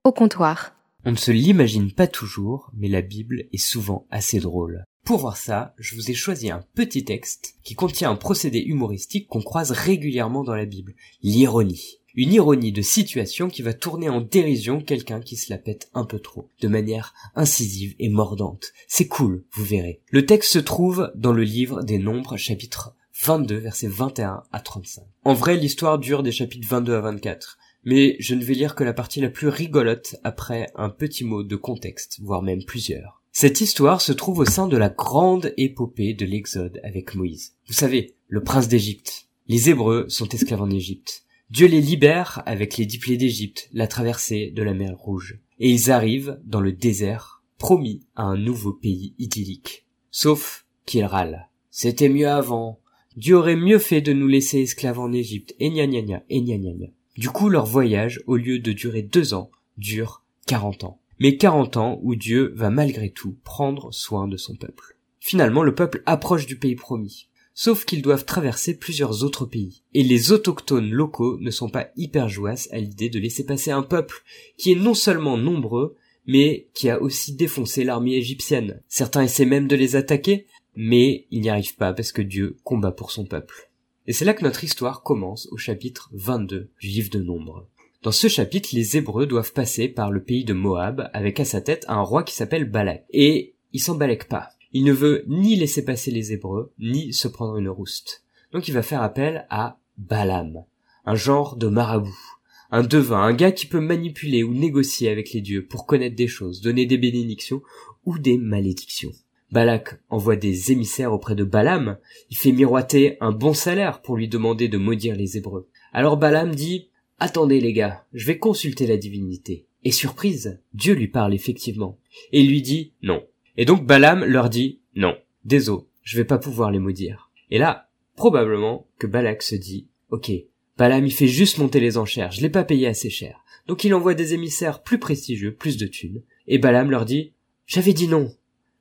[0.05, 0.75] au comptoir.
[1.07, 4.85] On ne se l'imagine pas toujours, mais la Bible est souvent assez drôle.
[5.05, 9.29] Pour voir ça, je vous ai choisi un petit texte qui contient un procédé humoristique
[9.29, 14.23] qu'on croise régulièrement dans la Bible, l'ironie une ironie de situation qui va tourner en
[14.23, 18.73] dérision quelqu'un qui se la pète un peu trop, de manière incisive et mordante.
[18.89, 20.01] C'est cool, vous verrez.
[20.11, 25.05] Le texte se trouve dans le livre des Nombres, chapitre 22, versets 21 à 35.
[25.25, 28.85] En vrai, l'histoire dure des chapitres 22 à 24, mais je ne vais lire que
[28.85, 33.23] la partie la plus rigolote après un petit mot de contexte, voire même plusieurs.
[33.31, 37.55] Cette histoire se trouve au sein de la grande épopée de l'Exode avec Moïse.
[37.69, 39.29] Vous savez, le prince d'Égypte.
[39.47, 41.23] Les Hébreux sont esclaves en Égypte.
[41.51, 45.39] Dieu les libère avec les dix plaies d'Égypte, la traversée de la mer Rouge.
[45.61, 49.87] Et ils arrivent dans le désert, promis à un nouveau pays idyllique.
[50.11, 51.49] Sauf qu'ils râlent.
[51.71, 52.81] C'était mieux avant.
[53.17, 56.43] Dieu aurait mieux fait de nous laisser esclaves en Égypte, et gna gna gna, et
[56.43, 56.96] gna gna gna.
[57.17, 61.01] Du coup, leur voyage, au lieu de durer deux ans, dure quarante ans.
[61.19, 64.97] Mais quarante ans où Dieu va malgré tout prendre soin de son peuple.
[65.19, 69.83] Finalement, le peuple approche du pays promis sauf qu'ils doivent traverser plusieurs autres pays.
[69.95, 73.83] Et les autochtones locaux ne sont pas hyper joyeux à l'idée de laisser passer un
[73.83, 74.23] peuple
[74.59, 78.83] qui est non seulement nombreux, mais qui a aussi défoncé l'armée égyptienne.
[78.89, 82.93] Certains essaient même de les attaquer, mais ils n'y arrivent pas parce que Dieu combat
[82.93, 83.71] pour son peuple.
[84.09, 87.67] Et c'est là que notre histoire commence au chapitre 22 du livre de Nombre.
[88.03, 91.61] Dans ce chapitre, les Hébreux doivent passer par le pays de Moab avec à sa
[91.61, 93.05] tête un roi qui s'appelle Balak.
[93.11, 94.51] Et il s'en balèque pas.
[94.73, 98.23] Il ne veut ni laisser passer les Hébreux, ni se prendre une rouste.
[98.53, 100.65] Donc il va faire appel à Balaam,
[101.05, 102.39] un genre de marabout,
[102.71, 106.29] un devin, un gars qui peut manipuler ou négocier avec les dieux pour connaître des
[106.29, 107.61] choses, donner des bénédictions
[108.05, 109.13] ou des malédictions.
[109.53, 111.99] Balak envoie des émissaires auprès de Balaam,
[112.31, 115.69] il fait miroiter un bon salaire pour lui demander de maudire les Hébreux.
[115.93, 119.67] Alors Balaam dit Attendez les gars, je vais consulter la divinité.
[119.85, 121.99] Et surprise, Dieu lui parle effectivement,
[122.33, 123.25] et lui dit Non,
[123.57, 127.31] et donc Balaam leur dit non, désolé, je vais pas pouvoir les maudire.
[127.51, 130.31] Et là, probablement que Balak se dit ok,
[130.77, 133.45] Balaam il fait juste monter les enchères, je l'ai pas payé assez cher.
[133.67, 136.23] Donc il envoie des émissaires plus prestigieux, plus de thunes.
[136.47, 137.33] Et Balaam leur dit
[137.67, 138.33] j'avais dit non.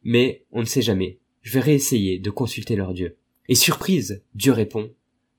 [0.05, 3.17] Mais on ne sait jamais, je vais réessayer de consulter leur Dieu.
[3.49, 4.89] Et surprise, Dieu répond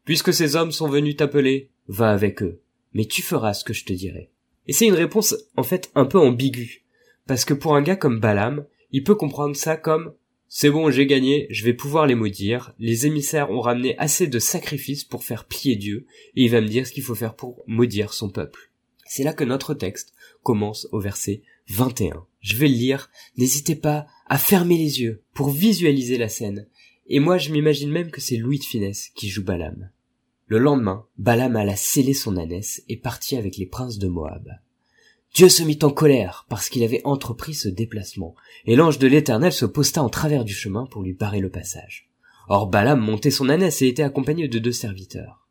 [0.07, 2.61] puisque ces hommes sont venus t'appeler, va avec eux,
[2.95, 4.31] mais tu feras ce que je te dirai.
[4.67, 6.85] Et c'est une réponse en fait un peu ambiguë,
[7.27, 10.15] parce que pour un gars comme Balaam, il peut comprendre ça comme
[10.49, 14.39] c'est bon, j'ai gagné, je vais pouvoir les maudire, les émissaires ont ramené assez de
[14.39, 17.65] sacrifices pour faire plier Dieu, et il va me dire ce qu'il faut faire pour
[17.67, 18.71] maudire son peuple.
[19.09, 22.27] C'est là que notre texte commence au verset 21.
[22.41, 26.67] Je vais le lire, n'hésitez pas à fermer les yeux pour visualiser la scène,
[27.07, 29.91] et moi je m'imagine même que c'est Louis de Finesse qui joue Balaam.
[30.47, 34.49] Le lendemain, Balaam alla sceller son ânesse et partit avec les princes de Moab.
[35.35, 39.53] Dieu se mit en colère parce qu'il avait entrepris ce déplacement, et l'ange de l'Éternel
[39.53, 42.09] se posta en travers du chemin pour lui barrer le passage.
[42.49, 45.47] Or Balaam montait son ânesse et était accompagné de deux serviteurs.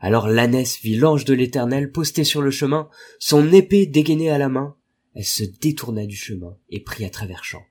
[0.00, 4.48] Alors l'ânesse vit l'ange de l'Éternel posté sur le chemin, son épée dégainée à la
[4.48, 4.74] main.
[5.14, 7.62] Elle se détourna du chemin et prit à travers champ.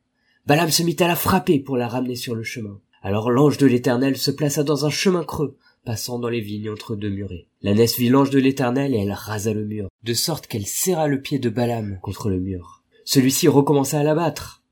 [0.45, 2.79] Balaam se mit à la frapper pour la ramener sur le chemin.
[3.01, 6.95] Alors l'ange de l'Éternel se plaça dans un chemin creux, passant dans les vignes entre
[6.95, 7.47] deux murets.
[7.61, 11.21] L'ânesse vit l'ange de l'Éternel et elle rasa le mur, de sorte qu'elle serra le
[11.21, 12.83] pied de Balaam contre le mur.
[13.05, 14.63] Celui-ci recommença à l'abattre.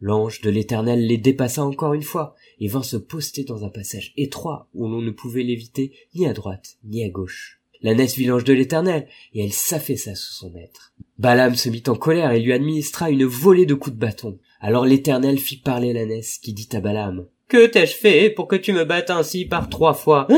[0.00, 4.12] L'ange de l'Éternel les dépassa encore une fois et vint se poster dans un passage
[4.16, 7.60] étroit où l'on ne pouvait l'éviter ni à droite ni à gauche.
[7.82, 10.87] L'ânesse vit l'ange de l'Éternel et elle s'affaissa sous son maître.
[11.18, 14.38] Balaam se mit en colère et lui administra une volée de coups de bâton.
[14.60, 18.72] Alors l'Éternel fit parler l'ânesse qui dit à Balaam que t'ai-je fait pour que tu
[18.74, 20.28] me battes ainsi par trois fois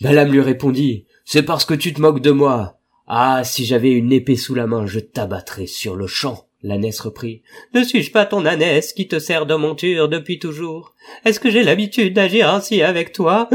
[0.00, 2.78] Balaam lui répondit, C'est parce que tu te moques de moi.
[3.08, 6.46] Ah, si j'avais une épée sous la main, je t'abattrais sur le champ.
[6.62, 7.42] L'ânesse reprit.
[7.74, 10.94] Ne suis-je pas ton ânesse qui te sert de monture depuis toujours?
[11.24, 13.48] Est-ce que j'ai l'habitude d'agir ainsi avec toi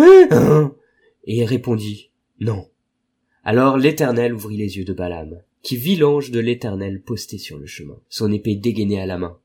[1.26, 2.12] Et il répondit.
[2.40, 2.68] Non.
[3.46, 7.66] Alors l'Éternel ouvrit les yeux de Balaam, qui vit l'ange de l'Éternel posté sur le
[7.66, 9.40] chemin, son épée dégainée à la main.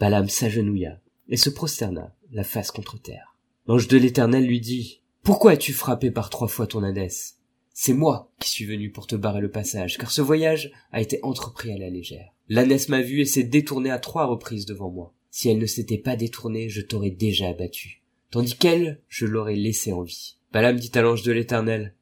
[0.00, 3.36] Balaam s'agenouilla et se prosterna la face contre terre.
[3.66, 7.36] L'ange de l'Éternel lui dit, Pourquoi as-tu frappé par trois fois ton ânesse
[7.74, 11.20] C'est moi qui suis venu pour te barrer le passage, car ce voyage a été
[11.22, 12.32] entrepris à la légère.
[12.48, 15.12] L'ânesse m'a vu et s'est détournée à trois reprises devant moi.
[15.30, 18.02] Si elle ne s'était pas détournée, je t'aurais déjà abattu.
[18.30, 20.38] Tandis qu'elle, je l'aurais laissée en vie.
[20.50, 21.94] Balaam dit à l'ange de l'Éternel,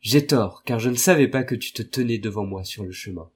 [0.00, 2.92] J'ai tort, car je ne savais pas que tu te tenais devant moi sur le
[2.92, 3.30] chemin.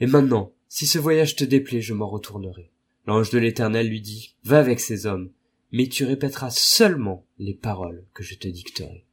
[0.00, 2.70] Et maintenant, si ce voyage te déplaît, je m'en retournerai.
[3.06, 5.30] L'ange de l'Éternel lui dit, Va avec ces hommes,
[5.72, 9.04] mais tu répéteras seulement les paroles que je te dicterai.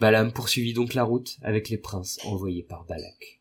[0.00, 3.40] Balaam poursuivit donc la route avec les princes envoyés par Balak.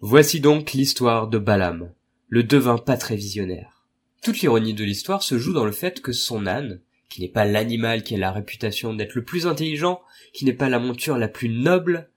[0.00, 1.92] Voici donc l'histoire de Balaam,
[2.28, 3.86] le devin pas très visionnaire.
[4.22, 7.44] Toute l'ironie de l'histoire se joue dans le fait que son âne, qui n'est pas
[7.44, 10.00] l'animal qui a la réputation d'être le plus intelligent,
[10.32, 12.10] qui n'est pas la monture la plus noble,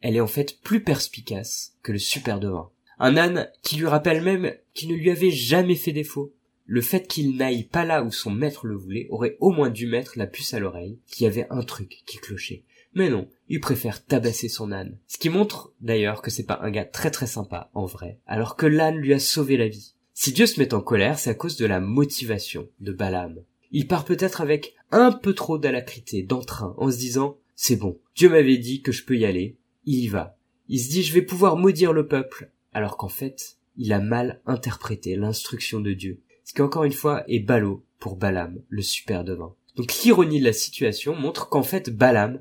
[0.00, 2.70] elle est en fait plus perspicace que le super devin.
[2.98, 6.32] Un âne qui lui rappelle même qu'il ne lui avait jamais fait défaut,
[6.64, 9.86] le fait qu'il n'aille pas là où son maître le voulait aurait au moins dû
[9.86, 12.64] mettre la puce à l'oreille, qu'il y avait un truc qui clochait.
[12.94, 14.98] Mais non, il préfère tabasser son âne.
[15.06, 18.56] Ce qui montre d'ailleurs que c'est pas un gars très très sympa en vrai, alors
[18.56, 19.94] que l'âne lui a sauvé la vie.
[20.14, 23.42] Si Dieu se met en colère, c'est à cause de la motivation de Balaam.
[23.70, 28.28] Il part peut-être avec un peu trop d'alacrité, d'entrain, en se disant c'est bon, Dieu
[28.28, 29.56] m'avait dit que je peux y aller,
[29.86, 30.36] il y va.
[30.68, 34.40] Il se dit je vais pouvoir maudire le peuple, alors qu'en fait, il a mal
[34.46, 39.24] interprété l'instruction de Dieu ce qui encore une fois est ballot pour Balaam, le super
[39.24, 39.52] devin.
[39.74, 42.40] Donc l'ironie de la situation montre qu'en fait Balaam,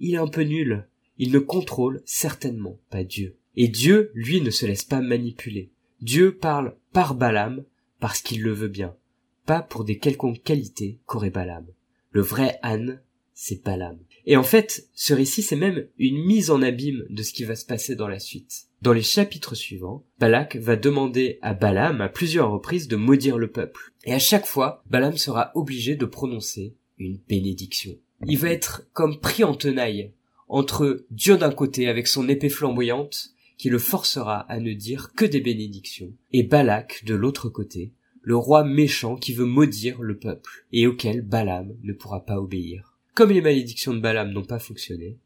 [0.00, 0.88] il est un peu nul.
[1.18, 3.36] Il ne contrôle certainement pas Dieu.
[3.54, 5.70] Et Dieu, lui, ne se laisse pas manipuler.
[6.00, 7.64] Dieu parle par Balaam
[8.00, 8.96] parce qu'il le veut bien,
[9.46, 11.66] pas pour des quelconques qualités qu'aurait Balaam.
[12.10, 13.00] Le vrai âne,
[13.34, 13.98] c'est Balaam.
[14.26, 17.56] Et en fait, ce récit, c'est même une mise en abîme de ce qui va
[17.56, 18.68] se passer dans la suite.
[18.80, 23.50] Dans les chapitres suivants, Balak va demander à Balaam à plusieurs reprises de maudire le
[23.50, 23.92] peuple.
[24.04, 27.96] Et à chaque fois, Balaam sera obligé de prononcer une bénédiction.
[28.26, 30.12] Il va être comme pris en tenaille
[30.48, 35.24] entre Dieu d'un côté avec son épée flamboyante qui le forcera à ne dire que
[35.24, 40.66] des bénédictions, et Balak de l'autre côté, le roi méchant qui veut maudire le peuple,
[40.72, 42.93] et auquel Balaam ne pourra pas obéir.
[43.14, 45.18] Comme les malédictions de Balaam n'ont pas fonctionné,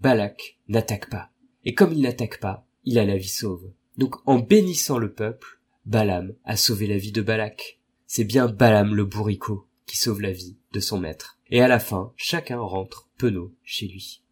[0.00, 1.30] Balak n'attaque pas.
[1.64, 3.70] Et comme il n'attaque pas, il a la vie sauve.
[3.96, 7.78] Donc en bénissant le peuple, Balaam a sauvé la vie de Balak.
[8.08, 11.38] C'est bien Balaam le bourricot qui sauve la vie de son maître.
[11.48, 14.22] Et à la fin, chacun rentre penaud chez lui.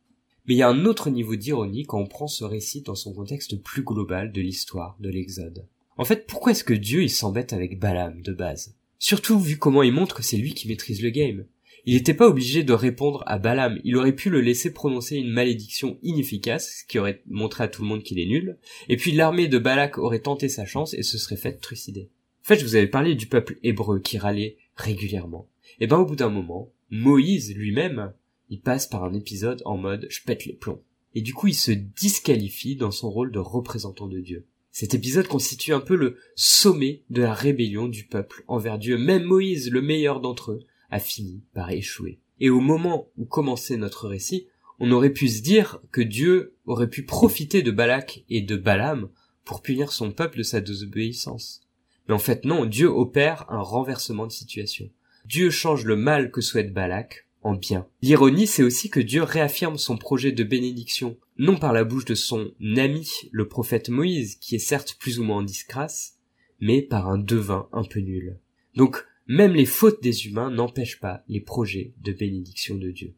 [0.47, 3.15] Mais il y a un autre niveau d'ironie quand on prend ce récit dans son
[3.15, 5.69] contexte plus global de l'histoire de l'Exode.
[5.97, 8.75] En fait, pourquoi est-ce que Dieu il s'embête avec Balaam de base?
[8.99, 11.47] Surtout vu comment il montre que c'est lui qui maîtrise le game.
[11.87, 15.31] Il n'était pas obligé de répondre à Balaam, il aurait pu le laisser prononcer une
[15.31, 18.57] malédiction inefficace, ce qui aurait montré à tout le monde qu'il est nul,
[18.89, 22.09] et puis l'armée de Balak aurait tenté sa chance et se serait fait trucider.
[22.43, 25.49] En fait, je vous avais parlé du peuple hébreu qui râlait régulièrement.
[25.81, 28.13] Et ben au bout d'un moment, Moïse lui-même,
[28.49, 30.83] il passe par un épisode en mode je pète les plombs.
[31.15, 34.47] Et du coup, il se disqualifie dans son rôle de représentant de Dieu.
[34.73, 38.99] Cet épisode constitue un peu le sommet de la rébellion du peuple envers Dieu.
[38.99, 40.61] Même Moïse, le meilleur d'entre eux,
[40.99, 42.19] fini par échouer.
[42.41, 44.49] Et au moment où commençait notre récit,
[44.81, 49.09] on aurait pu se dire que Dieu aurait pu profiter de Balak et de Balaam
[49.45, 51.61] pour punir son peuple de sa désobéissance.
[52.09, 54.91] Mais en fait non, Dieu opère un renversement de situation.
[55.27, 57.87] Dieu change le mal que souhaite Balak en bien.
[58.03, 62.15] L'ironie, c'est aussi que Dieu réaffirme son projet de bénédiction, non par la bouche de
[62.15, 66.19] son ami, le prophète Moïse, qui est certes plus ou moins en disgrâce,
[66.61, 68.39] mais par un devin un peu nul.
[68.75, 73.15] Donc, même les fautes des humains n'empêchent pas les projets de bénédiction de Dieu.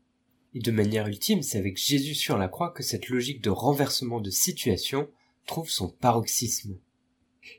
[0.54, 4.20] Et de manière ultime, c'est avec Jésus sur la croix que cette logique de renversement
[4.20, 5.08] de situation
[5.46, 6.76] trouve son paroxysme.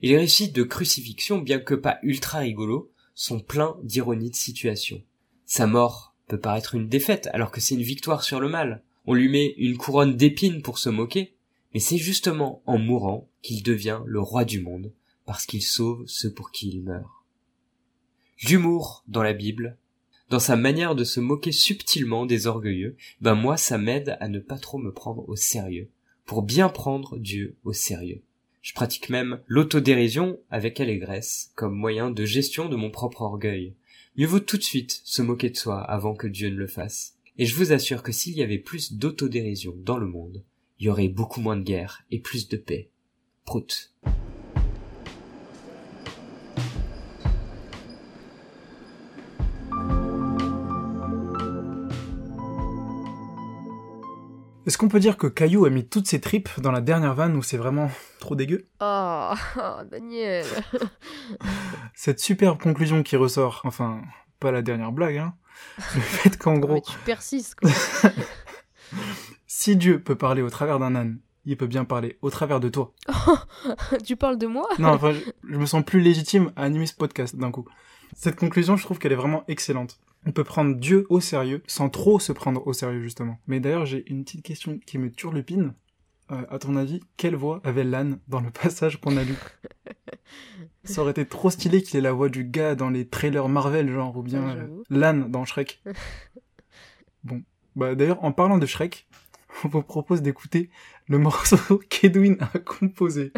[0.02, 5.02] Et les récits de crucifixion, bien que pas ultra rigolos, sont pleins d'ironie de situation.
[5.46, 8.84] Sa mort peut paraître une défaite alors que c'est une victoire sur le mal.
[9.06, 11.36] On lui met une couronne d'épines pour se moquer,
[11.74, 14.92] mais c'est justement en mourant qu'il devient le roi du monde,
[15.26, 17.17] parce qu'il sauve ceux pour qui il meurt.
[18.44, 19.78] L'humour dans la Bible,
[20.30, 24.40] dans sa manière de se moquer subtilement des orgueilleux, ben moi ça m'aide à ne
[24.40, 25.90] pas trop me prendre au sérieux,
[26.26, 28.22] pour bien prendre Dieu au sérieux.
[28.62, 33.74] Je pratique même l'autodérision avec allégresse comme moyen de gestion de mon propre orgueil.
[34.18, 37.16] Mieux vaut tout de suite se moquer de soi avant que Dieu ne le fasse.
[37.40, 40.44] Et je vous assure que s'il y avait plus d'autodérision dans le monde,
[40.80, 42.90] il y aurait beaucoup moins de guerre et plus de paix.
[43.46, 43.94] Prout.
[54.68, 57.38] Est-ce qu'on peut dire que Caillou a mis toutes ses tripes dans la dernière vanne
[57.38, 58.68] où c'est vraiment trop dégueu?
[58.82, 59.32] Oh,
[59.90, 60.46] Daniel
[61.96, 64.02] Cette superbe conclusion qui ressort, enfin,
[64.42, 65.36] pas la dernière blague, hein,
[65.96, 66.74] le fait qu'en gros...
[66.74, 67.70] Mais tu persistes, quoi.
[69.48, 72.68] si Dieu peut parler au travers d'un âne, il peut bien parler au travers de
[72.68, 72.94] toi.
[74.06, 74.68] tu parles de moi?
[74.80, 77.66] Non, enfin, je, je me sens plus légitime à animer ce podcast d'un coup.
[78.14, 81.90] Cette conclusion, je trouve qu'elle est vraiment excellente on peut prendre Dieu au sérieux sans
[81.90, 83.40] trop se prendre au sérieux justement.
[83.48, 85.74] Mais d'ailleurs j'ai une petite question qui me turlupine.
[86.30, 89.36] Euh, à ton avis, quelle voix avait l'âne dans le passage qu'on a lu?
[90.84, 93.90] Ça aurait été trop stylé qu'il ait la voix du gars dans les trailers Marvel,
[93.90, 95.82] genre, ou bien euh, l'âne dans Shrek.
[97.24, 97.44] Bon,
[97.76, 99.08] bah d'ailleurs, en parlant de Shrek,
[99.66, 100.70] on vous propose d'écouter
[101.08, 103.34] le morceau qu'Edwin a composé.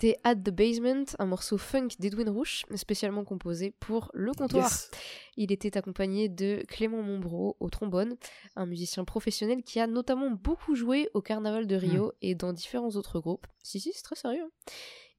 [0.00, 4.64] C'était At the Basement, un morceau funk d'Edwin Rouche, spécialement composé pour le comptoir.
[4.64, 4.90] Yes.
[5.36, 8.16] Il était accompagné de Clément Montbro au trombone,
[8.56, 12.92] un musicien professionnel qui a notamment beaucoup joué au Carnaval de Rio et dans différents
[12.92, 13.46] autres groupes.
[13.62, 14.50] Si, si, c'est très sérieux.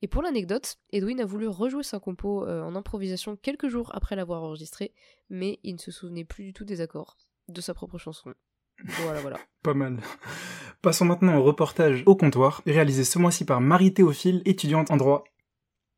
[0.02, 4.16] Et pour l'anecdote, Edwin a voulu rejouer sa compo euh, en improvisation quelques jours après
[4.16, 4.96] l'avoir enregistré,
[5.30, 8.34] mais il ne se souvenait plus du tout des accords de sa propre chanson.
[9.04, 9.40] Voilà, voilà.
[9.64, 9.98] Pas mal.
[10.82, 15.24] Passons maintenant au reportage au comptoir, réalisé ce mois-ci par Marie Théophile, étudiante en droit.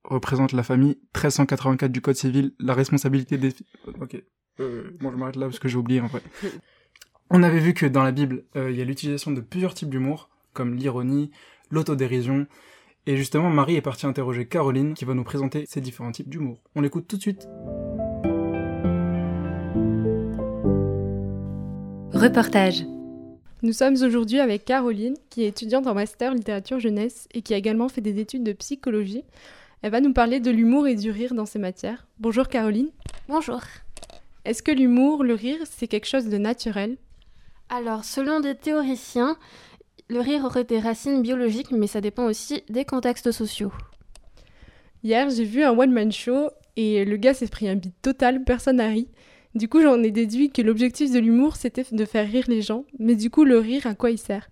[0.03, 3.53] Représente la famille 1384 du Code civil, la responsabilité des...
[4.01, 4.21] Ok.
[4.59, 6.21] Euh, bon, je m'arrête là parce que j'ai oublié en vrai.
[7.29, 9.89] On avait vu que dans la Bible, euh, il y a l'utilisation de plusieurs types
[9.89, 11.31] d'humour, comme l'ironie,
[11.71, 12.45] l'autodérision,
[13.05, 16.61] et justement, Marie est partie interroger Caroline, qui va nous présenter ces différents types d'humour.
[16.75, 17.47] On l'écoute tout de suite.
[22.23, 22.85] Reportage.
[23.63, 27.57] Nous sommes aujourd'hui avec Caroline, qui est étudiante en master littérature jeunesse et qui a
[27.57, 29.25] également fait des études de psychologie.
[29.81, 32.07] Elle va nous parler de l'humour et du rire dans ces matières.
[32.19, 32.91] Bonjour Caroline.
[33.27, 33.59] Bonjour.
[34.45, 36.95] Est-ce que l'humour, le rire, c'est quelque chose de naturel?
[37.67, 39.35] Alors, selon des théoriciens,
[40.07, 43.73] le rire aurait des racines biologiques, mais ça dépend aussi des contextes sociaux.
[45.03, 48.77] Hier, j'ai vu un one-man show et le gars s'est pris un beat total, personne
[48.77, 49.09] n'a ri.
[49.55, 52.85] Du coup, j'en ai déduit que l'objectif de l'humour, c'était de faire rire les gens.
[52.97, 54.49] Mais du coup, le rire, à quoi il sert?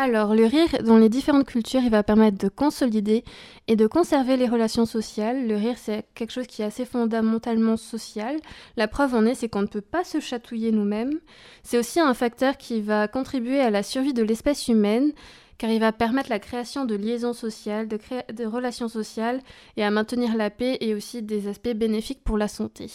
[0.00, 3.24] Alors, le rire, dans les différentes cultures, il va permettre de consolider
[3.66, 5.48] et de conserver les relations sociales.
[5.48, 8.36] Le rire, c'est quelque chose qui est assez fondamentalement social.
[8.76, 11.18] La preuve en est, c'est qu'on ne peut pas se chatouiller nous-mêmes.
[11.64, 15.12] C'est aussi un facteur qui va contribuer à la survie de l'espèce humaine
[15.58, 19.40] car il va permettre la création de liaisons sociales, de, relations sociales
[19.76, 22.90] et à maintenir la paix et aussi des aspects bénéfiques pour la santé.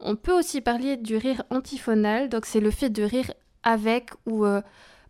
[0.00, 3.32] On peut aussi parler du rire antiphonal, donc c'est le fait de rire
[3.62, 4.62] avec ou euh,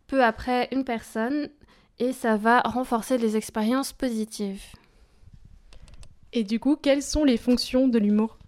[0.09, 1.48] peu après une personne
[2.00, 4.64] et ça va renforcer les expériences positives.
[6.33, 8.39] Et du coup, quelles sont les fonctions de l'humour?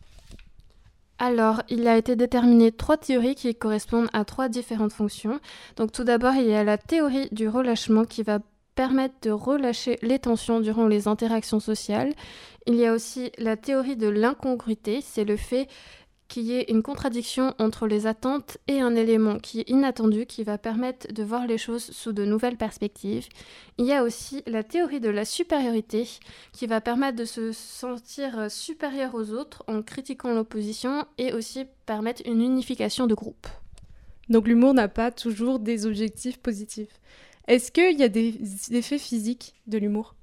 [1.22, 5.38] Alors, il a été déterminé trois théories qui correspondent à trois différentes fonctions.
[5.76, 8.40] Donc, tout d'abord, il y a la théorie du relâchement qui va
[8.74, 12.12] permettre de relâcher les tensions durant les interactions sociales.
[12.66, 15.68] Il y a aussi la théorie de l'incongruité, c'est le fait
[16.32, 20.44] qu'il y ait une contradiction entre les attentes et un élément qui est inattendu, qui
[20.44, 23.28] va permettre de voir les choses sous de nouvelles perspectives.
[23.76, 26.08] Il y a aussi la théorie de la supériorité,
[26.52, 32.22] qui va permettre de se sentir supérieur aux autres en critiquant l'opposition et aussi permettre
[32.24, 33.46] une unification de groupe.
[34.30, 36.98] Donc l'humour n'a pas toujours des objectifs positifs.
[37.46, 38.38] Est-ce qu'il y a des
[38.70, 40.14] effets physiques de l'humour?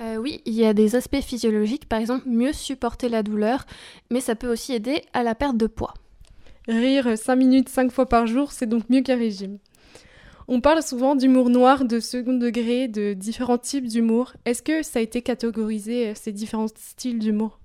[0.00, 3.66] Euh, oui, il y a des aspects physiologiques, par exemple mieux supporter la douleur,
[4.10, 5.94] mais ça peut aussi aider à la perte de poids.
[6.68, 9.58] Rire 5 minutes 5 fois par jour, c'est donc mieux qu'un régime.
[10.46, 14.32] On parle souvent d'humour noir, de second degré, de différents types d'humour.
[14.44, 17.57] Est-ce que ça a été catégorisé, ces différents styles d'humour?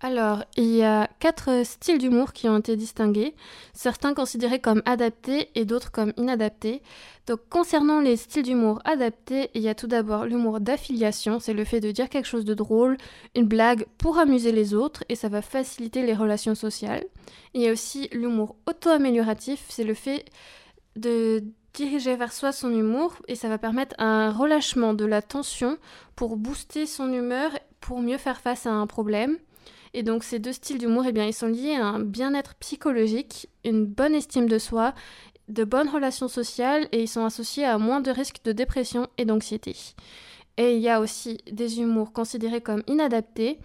[0.00, 3.34] Alors, il y a quatre styles d'humour qui ont été distingués,
[3.72, 6.82] certains considérés comme adaptés et d'autres comme inadaptés.
[7.26, 11.64] Donc, concernant les styles d'humour adaptés, il y a tout d'abord l'humour d'affiliation, c'est le
[11.64, 12.96] fait de dire quelque chose de drôle,
[13.34, 17.04] une blague pour amuser les autres et ça va faciliter les relations sociales.
[17.54, 20.26] Il y a aussi l'humour auto-amélioratif, c'est le fait
[20.94, 21.42] de
[21.74, 25.76] diriger vers soi son humour et ça va permettre un relâchement de la tension
[26.14, 27.50] pour booster son humeur
[27.80, 29.38] pour mieux faire face à un problème.
[29.94, 33.48] Et donc ces deux styles d'humour, eh bien, ils sont liés à un bien-être psychologique,
[33.64, 34.94] une bonne estime de soi,
[35.48, 39.24] de bonnes relations sociales et ils sont associés à moins de risques de dépression et
[39.24, 39.74] d'anxiété.
[40.56, 43.58] Et il y a aussi des humours considérés comme inadaptés,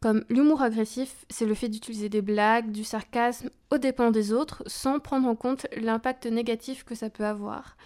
[0.00, 4.62] comme l'humour agressif, c'est le fait d'utiliser des blagues, du sarcasme aux dépens des autres
[4.66, 7.76] sans prendre en compte l'impact négatif que ça peut avoir.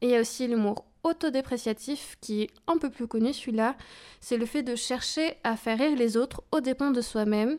[0.00, 3.76] Et il y a aussi l'humour autodépréciatif qui est un peu plus connu celui-là,
[4.20, 7.58] c'est le fait de chercher à faire rire les autres aux dépens de soi-même.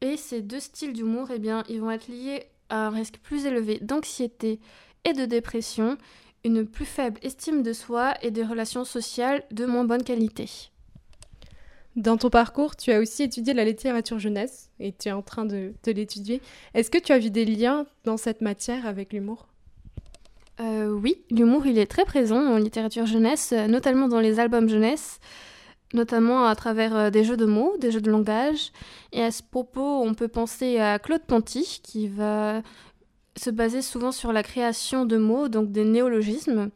[0.00, 3.46] Et ces deux styles d'humour, eh bien, ils vont être liés à un risque plus
[3.46, 4.60] élevé d'anxiété
[5.04, 5.96] et de dépression,
[6.44, 10.48] une plus faible estime de soi et des relations sociales de moins bonne qualité.
[11.96, 15.46] Dans ton parcours, tu as aussi étudié la littérature jeunesse et tu es en train
[15.46, 16.42] de, de l'étudier.
[16.74, 19.48] Est-ce que tu as vu des liens dans cette matière avec l'humour?
[20.60, 25.20] Euh, oui, l'humour il est très présent en littérature jeunesse, notamment dans les albums jeunesse,
[25.92, 28.72] notamment à travers euh, des jeux de mots, des jeux de langage.
[29.12, 32.62] Et à ce propos, on peut penser à Claude Ponty, qui va
[33.36, 36.70] se baser souvent sur la création de mots, donc des néologismes.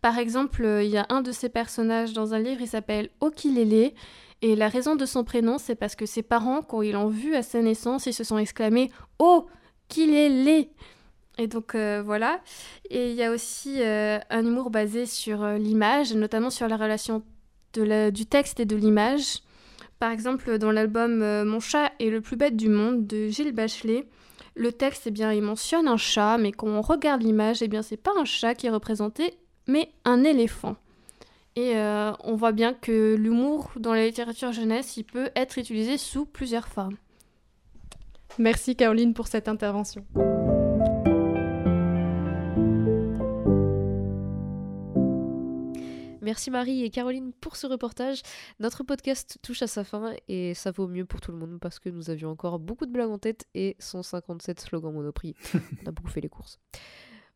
[0.00, 3.92] Par exemple, il y a un de ses personnages dans un livre, il s'appelle Okilele,
[4.40, 7.34] et la raison de son prénom, c'est parce que ses parents, quand ils l'ont vu
[7.34, 9.46] à sa naissance, ils se sont exclamés Oh,
[9.88, 10.70] qu'il est laid
[11.38, 12.40] et donc euh, voilà.
[12.90, 16.76] Et il y a aussi euh, un humour basé sur euh, l'image, notamment sur la
[16.76, 17.22] relation
[17.74, 19.40] du texte et de l'image.
[20.00, 24.06] Par exemple, dans l'album Mon chat est le plus bête du monde de Gilles Bachelet,
[24.54, 27.82] le texte, eh bien, il mentionne un chat, mais quand on regarde l'image, eh bien,
[27.82, 29.34] c'est pas un chat qui est représenté,
[29.68, 30.76] mais un éléphant.
[31.54, 36.24] Et on voit bien que l'humour dans la littérature jeunesse, il peut être utilisé sous
[36.24, 36.96] plusieurs formes.
[38.38, 40.04] Merci Caroline pour cette intervention.
[46.28, 48.20] Merci Marie et Caroline pour ce reportage.
[48.60, 51.78] Notre podcast touche à sa fin et ça vaut mieux pour tout le monde parce
[51.78, 55.34] que nous avions encore beaucoup de blagues en tête et 157 slogans Monoprix.
[55.54, 56.60] On a beaucoup fait les courses.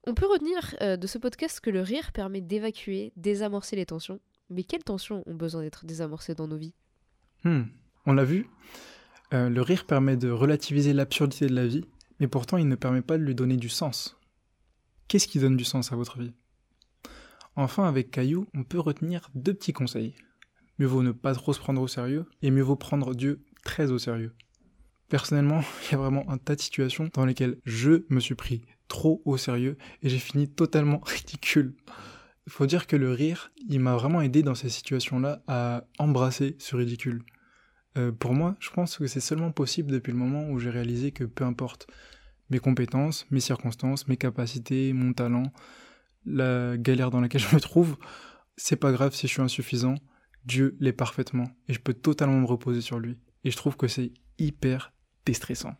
[0.06, 4.20] On peut retenir euh, de ce podcast que le rire permet d'évacuer, désamorcer les tensions.
[4.50, 6.74] Mais quelles tensions ont besoin d'être désamorcées dans nos vies?
[7.44, 7.62] Hmm,
[8.04, 8.50] On l'a vu,
[9.32, 11.86] euh, le rire permet de relativiser l'absurdité de la vie,
[12.20, 14.18] mais pourtant il ne permet pas de lui donner du sens.
[15.08, 16.34] Qu'est-ce qui donne du sens à votre vie?
[17.56, 20.14] Enfin, avec Caillou, on peut retenir deux petits conseils.
[20.78, 23.90] Mieux vaut ne pas trop se prendre au sérieux, et mieux vaut prendre Dieu très
[23.90, 24.32] au sérieux.
[25.08, 28.62] Personnellement, il y a vraiment un tas de situations dans lesquelles je me suis pris
[28.88, 31.74] trop au sérieux et j'ai fini totalement ridicule.
[32.48, 36.74] Faut dire que le rire, il m'a vraiment aidé dans ces situations-là à embrasser ce
[36.74, 37.22] ridicule.
[37.98, 41.12] Euh, pour moi, je pense que c'est seulement possible depuis le moment où j'ai réalisé
[41.12, 41.86] que peu importe
[42.50, 45.52] mes compétences, mes circonstances, mes capacités, mon talent,
[46.26, 47.96] la galère dans laquelle je me trouve,
[48.56, 49.94] c'est pas grave si je suis insuffisant,
[50.44, 53.18] Dieu l'est parfaitement et je peux totalement me reposer sur lui.
[53.44, 54.92] Et je trouve que c'est hyper
[55.26, 55.74] déstressant.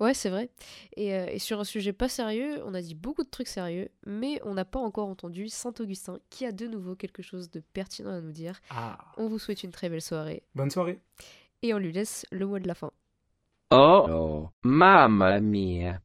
[0.00, 0.50] Ouais, c'est vrai.
[0.96, 3.88] Et, euh, et sur un sujet pas sérieux, on a dit beaucoup de trucs sérieux,
[4.06, 8.10] mais on n'a pas encore entendu Saint-Augustin qui a de nouveau quelque chose de pertinent
[8.10, 8.60] à nous dire.
[8.70, 8.98] Ah.
[9.16, 10.98] On vous souhaite une très belle soirée Bonne soirée.
[11.62, 12.90] et on lui laisse le mot de la fin.
[13.70, 16.00] Oh, oh, mamma mia.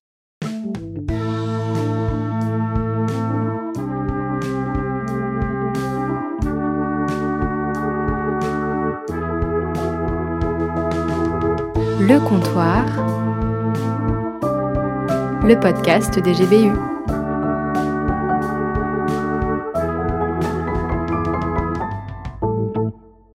[12.09, 12.85] Le comptoir,
[15.43, 16.96] le podcast des GBU.